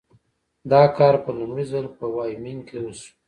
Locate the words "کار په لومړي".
0.97-1.65